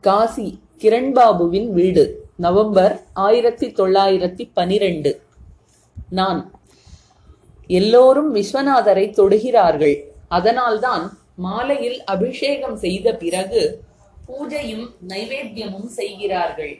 [0.00, 5.22] காசி கிரண்பாபுவின் வீடு நவம்பர் ஆயிரத்தி தொள்ளாயிரத்தி பனிரெண்டு.
[6.10, 6.52] நான்
[7.66, 9.96] எல்லோரும் விஸ்வநாதரை தொடுகிறார்கள்.
[10.28, 13.86] அதனால்தான் மாலையில் அபிஷேகம் செய்த பிறகு
[14.28, 16.74] பூஜையும் நைவேத்தியமும் செய்கிறார்கள்.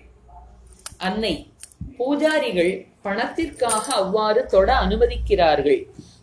[0.98, 1.52] அன்னை
[1.98, 5.80] பூஜாரிகள் பணத்திற்காக அவ்வாறு தொட அனுமதிக்கிறார்கள்.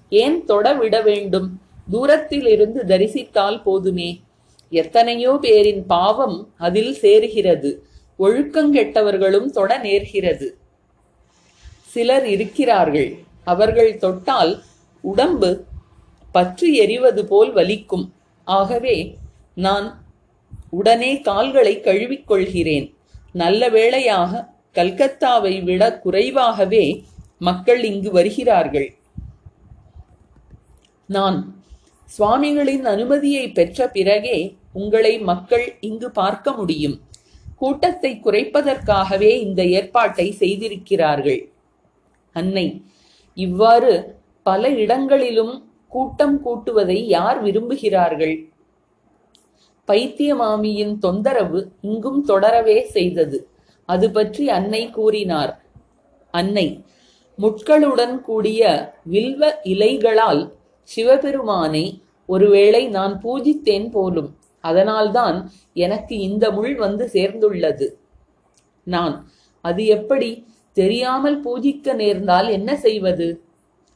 [0.10, 1.48] ஏன் தொட விட வேண்டும்?
[1.92, 4.22] தூரத்தில் இருந்து தரிசித்தால் போதுமே.
[4.70, 7.72] எத்தனையோ பேரின் பாவம் அதில் சேருகிறது.
[8.20, 10.48] ஒழுக்கங்கெட்டவர்களும் தொட நேர்கிறது.
[11.84, 13.10] சிலர் இருக்கிறார்கள்.
[13.44, 14.54] அவர்கள் தொட்டால்
[15.02, 15.66] உடம்பு
[16.32, 18.06] பற்றி எரிவது போல் வலிக்கும்.
[18.44, 19.18] ஆகவே
[19.54, 20.05] நான்
[20.78, 22.88] உடனே கால்களை கழுவிக்கொள்கிறேன்.
[23.42, 24.42] நல்ல வேளையாக
[24.78, 26.86] கல்கத்தாவை விட குறைவாகவே
[27.48, 28.88] மக்கள் இங்கு வருகிறார்கள்.
[31.10, 31.38] நான்
[32.12, 34.38] சுவாமிகளின் அனுமதியை பெற்ற பிறகே
[34.82, 36.96] உங்களை மக்கள் இங்கு பார்க்க முடியும்.
[37.62, 41.42] கூட்டத்தை குறைப்பதற்காகவே இந்த ஏற்பாட்டை செய்திருக்கிறார்கள்.
[42.36, 42.66] அன்னை
[43.38, 43.94] இவ்வாறு
[44.46, 45.54] பல இடங்களிலும்
[45.92, 48.36] கூட்டம் கூட்டுவதை யார் விரும்புகிறார்கள்?
[49.88, 53.48] பைத்தியமாமியின் தொந்தரவு இங்கும் தொடரவே செய்தது.
[53.86, 55.66] அது பற்றி அன்னை கூறினார்.
[56.32, 56.84] அன்னை
[57.38, 58.62] முட்களுடன் கூடிய
[59.04, 60.52] வில்வ இலைகளால்
[60.84, 64.38] சிவபெருமானை ஒருவேளை நான் பூஜித்தேன் போலும்.
[64.62, 67.88] அதனால்தான் எனக்கு இந்த முள் வந்து சேர்ந்துள்ளது.
[68.84, 69.30] நான்
[69.62, 70.48] அது எப்படி?
[70.74, 73.44] தெரியாமல் பூஜிக்க நேர்ந்தால் என்ன செய்வது?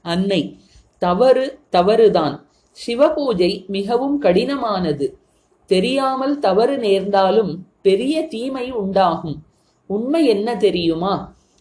[0.01, 0.59] அன்னை
[0.97, 2.47] தவறு தவறுதான்.
[2.87, 5.07] சிவபூஜை மிகவும் கடினமானது.
[5.69, 7.51] தெரியாமல் தவறு நேர்ந்தாலும்
[7.81, 9.37] பெரிய தீமை உண்டாகும்.
[9.89, 11.13] உண்மை என்ன தெரியுமா?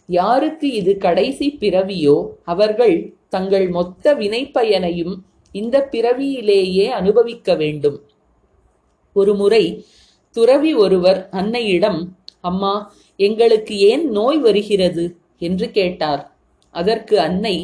[0.08, 2.16] யாருக்கு இது கடைசி பிறவியோ
[2.52, 2.96] அவர்கள்
[3.28, 5.14] தங்கள் மொத்த வினைப்பயனையும்
[5.54, 7.98] இந்த பிறவியிலேயே அனுபவிக்க வேண்டும்.
[9.16, 9.64] ஒரு முறை
[10.36, 12.00] துறவி ஒருவர் அன்னையிடம்
[12.40, 12.74] அம்மா
[13.20, 15.04] எங்களுக்கு ஏன் நோய் வருகிறது?
[15.38, 16.22] என்று கேட்டார்.
[16.74, 17.56] அதற்கு அன்னை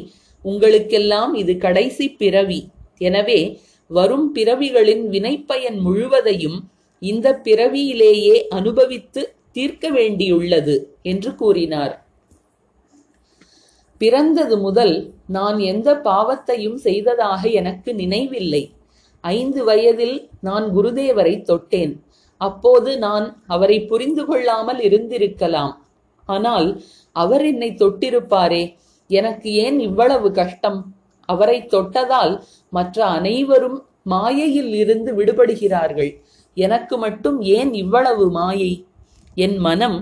[0.45, 2.61] உங்களுக்கெல்லாம் இது கடைசி பிறவி.
[2.99, 3.41] எனவே
[3.91, 6.59] வரும் பிறவிகளின் வினைப்பயன் முழுவதையும்
[6.99, 12.05] இந்த பிறவியிலேயே அனுபவித்து தீர்க்க வேண்டியுள்ளது என்று கூறினார்.
[13.99, 18.73] பிறந்தது முதல் நான் எந்த பாவத்தையும் செய்ததாக எனக்கு நினைவில்லை.
[19.21, 22.01] ஐந்து வயதில் நான் குருதேவரை தொட்டேன்.
[22.37, 25.73] அப்போது நான் அவரை புரிந்து கொள்ளாமல் இருந்திருக்கலாம்.
[26.27, 28.75] ஆனால் அவர் என்னை தொட்டிருப்பாரே
[29.09, 30.95] எனக்கு ஏன் இவ்வளவு கஷ்டம்?
[31.29, 32.45] அவரை தொட்டதால்
[32.77, 33.79] மற்ற அனைவரும்
[34.13, 36.11] மாயையில் இருந்து விடுபடுகிறார்கள்.
[36.67, 38.73] எனக்கு மட்டும் ஏன் இவ்வளவு மாயை?
[39.45, 39.99] என் மனம்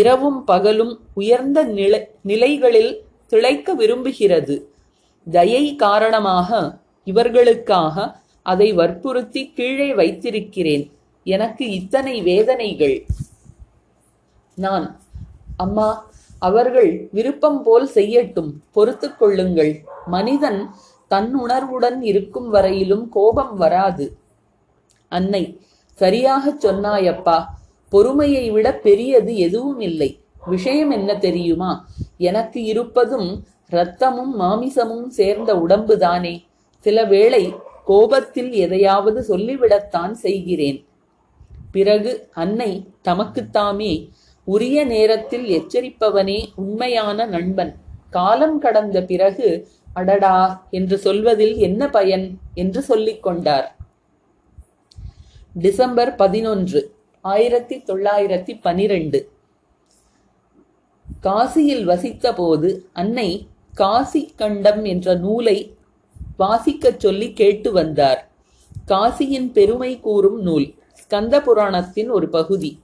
[0.00, 2.92] இரவும் பகலும் உயர்ந்த நிலை நிலைகளில்
[3.32, 4.56] திளைக்க விரும்புகிறது.
[5.26, 6.58] தயை காரணமாக
[7.06, 7.96] இவர்களுக்காக
[8.52, 10.84] அதை வற்புறுத்தி கீழே வைத்திருக்கிறேன்.
[11.26, 12.96] எனக்கு இத்தனை வேதனைகள்.
[14.64, 14.86] நான்
[15.64, 15.88] அம்மா
[16.48, 19.72] அவர்கள் விருப்பம் போல் செய்யட்டும் பொறுத்து கொள்ளுங்கள்.
[20.14, 20.60] மனிதன்
[21.14, 24.16] தன் உணர்வுடன் இருக்கும் வரையிலும் கோபம் வராது.
[25.08, 25.60] அன்னை
[25.94, 27.44] சரியாகச் சொன்னாயப்பா
[27.88, 30.20] பொறுமையை விட பெரியது எதுவும் இல்லை.
[30.46, 31.88] விஷயம் என்ன தெரியுமா?
[32.18, 36.44] எனக்கு இருப்பதும் இரத்தமும் மாமிசமும் சேர்ந்த உடம்புதானே.
[36.78, 40.86] சில வேளை கோபத்தில் எதையாவது சொல்லிவிடத்தான் செய்கிறேன்.
[41.72, 44.08] பிறகு அன்னை தமக்குத்தாமே
[44.44, 47.74] உரிய நேரத்தில் எச்சரிப்பவனே உண்மையான நண்பன்.
[48.10, 52.38] காலம் கடந்த பிறகு அடடா என்று சொல்வதில் என்ன பயன்?
[52.54, 53.76] என்று சொல்லிக் கொண்டார்.
[55.54, 59.30] டிசம்பர் பதினொன்று ஆயிரத்தி தொள்ளாயிரத்தி பனிரெண்டு.
[61.22, 65.76] காசியில் வசித்தபோது அன்னை காசி கண்டம் என்ற நூலை
[66.38, 68.30] வாசிக்கச் சொல்லி கேட்டு வந்தார்.
[68.88, 72.80] காசியின் பெருமை கூறும் நூல் ஸ்கந்த புராணத்தின் ஒரு பகுதி.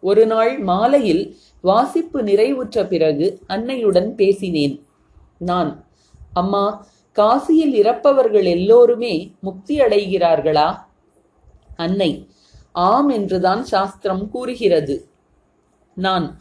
[0.00, 4.86] ஒரு நாள் மாலையில் வாசிப்பு நிறைவுற்ற பிறகு அன்னையுடன் பேசினேன்.
[5.36, 5.84] நான்.
[6.32, 10.78] அம்மா காசியில் இறப்பவர்கள் எல்லோருமே முக்தி அடைகிறார்களா?
[11.76, 12.28] அன்னை
[12.72, 15.08] ஆம் என்றுதான் சாஸ்திரம் கூறுகிறது.
[15.94, 16.38] நான்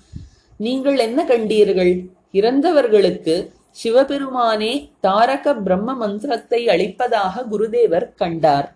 [0.58, 2.10] நீங்கள் என்ன கண்டீர்கள்?
[2.32, 8.76] இறந்தவர்களுக்கு சிவபெருமானே தாரக பிரம்ம மந்திரத்தை அளிப்பதாக குருதேவர் கண்டார்.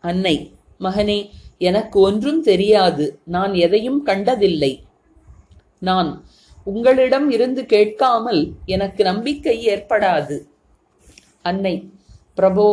[0.00, 3.20] அன்னை மகனே எனக்கு ஒன்றும் தெரியாது.
[3.24, 4.84] நான் எதையும் கண்டதில்லை.
[5.78, 6.24] நான்
[6.66, 8.42] உங்களிடம் இருந்து கேட்காமல்
[8.74, 10.36] எனக்கு நம்பிக்கை ஏற்படாது.
[11.42, 11.74] அன்னை
[12.36, 12.68] பிரபோ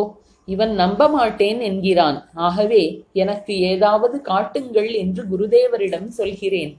[0.48, 2.18] இவன் நம்ப மாட்டேன் என்கிறான்.
[2.46, 6.72] ஆகவே எனக்கு ஏதாவது காட்டுங்கள் என்று குருதேவரிடம் சொல்கிறேன்.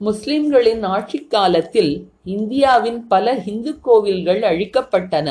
[0.00, 1.92] முஸ்லிம்களின் ஆட்சி காலத்தில்
[2.24, 5.28] இந்தியாவின் பல இந்து கோவில்கள் அழிக்கப்பட்டன.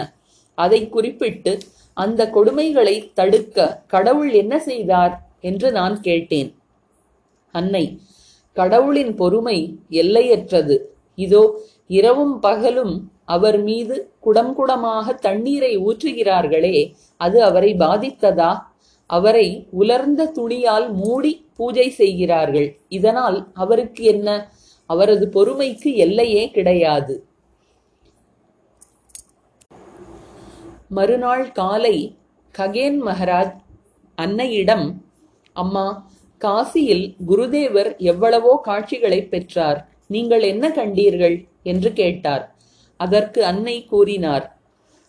[0.58, 1.54] அதை குறிப்பிட்டு
[1.98, 6.50] அந்த கொடுமைகளை தடுக்க கடவுள் என்ன செய்தார் என்று நான் கேட்டேன்.
[7.54, 7.86] அன்னை
[8.60, 9.58] கடவுளின் பொறுமை
[10.02, 10.76] எல்லையற்றது.
[11.26, 11.44] இதோ
[12.00, 12.96] இரவும் பகலும்
[13.36, 16.78] அவர் மீது குடம் குடமாக தண்ணீரை ஊற்றுகிறார்களே
[17.26, 18.52] அது அவரை பாதித்ததா?
[19.10, 19.48] அவரை
[19.82, 22.68] உலர்ந்த துணியால் மூடி பூஜை செய்கிறார்கள்.
[22.98, 24.28] இதனால் அவருக்கு என்ன?
[24.90, 27.16] அவரது பொறுமைக்கு எல்லையே கிடையாது.
[30.98, 31.96] மறுநாள் காலை
[32.56, 33.56] ககேன் மகராஜ்
[34.18, 34.86] அன்னையிடம்
[35.64, 35.86] அம்மா
[36.38, 39.90] காசியில் குருதேவர் எவ்வளவோ காட்சிகளை பெற்றார்.
[40.08, 41.48] நீங்கள் என்ன கண்டீர்கள்?
[41.64, 42.56] என்று கேட்டார்.
[42.98, 44.58] அதற்கு அன்னை கூறினார்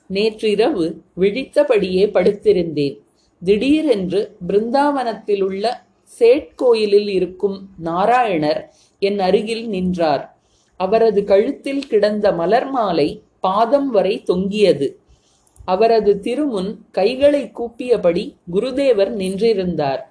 [0.06, 2.96] நேற்றிரவு விழித்தபடியே படுத்திருந்தேன்.
[3.44, 5.66] திடீரென்று பிருந்தாவனத்திலுள்ள
[6.02, 8.60] சேட் கோயிலில் இருக்கும் நாராயணர்
[8.98, 10.36] என் அருகில் நின்றார்.
[10.76, 14.88] அவரது கழுத்தில் கிடந்த மலர் மாலை பாதம் வரை தொங்கியது.
[15.64, 20.02] அவரது திருமுன் கைகளை கூப்பியபடி குருதேவர் நின்றிருந்தார்.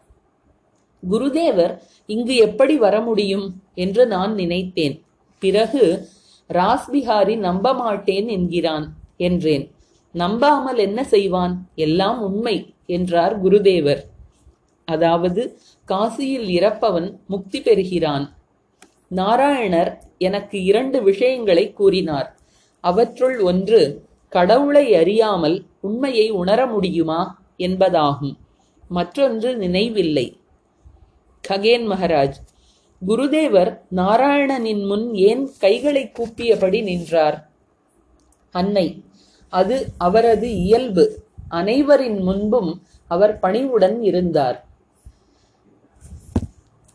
[1.09, 5.03] குருதேவர் இங்கு எப்படி வர முடியும் என்று நான் நினைத்தேன்.
[5.39, 6.07] பிறகு
[6.53, 9.71] ராஸ்பிஹாரி நம்ப மாட்டேன் என்கிறான் என்றேன்.
[10.11, 11.69] நம்பாமல் என்ன செய்வான்?
[11.75, 14.01] எல்லாம் உண்மை என்றார் குருதேவர்.
[14.85, 18.25] அதாவது காசியில் இறப்பவன் முக்தி பெறுகிறான்.
[19.15, 22.39] நாராயணர் எனக்கு இரண்டு விஷயங்களை கூறினார்.
[22.79, 27.45] அவற்றுள் ஒன்று கடவுளை அறியாமல் உண்மையை உணர முடியுமா?
[27.57, 28.35] என்பதாகும்.
[28.89, 30.37] மற்றொன்று நினைவில்லை.
[31.49, 32.37] ககேன் மகராஜ்
[33.07, 37.49] குருதேவர் நாராயணனின் முன் ஏன் கைகளை கூப்பியபடி நின்றார்?
[38.51, 39.03] அன்னை
[39.49, 41.23] அது அவரது இயல்பு.
[41.49, 44.66] அனைவரின் முன்பும் அவர் பணிவுடன் இருந்தார்.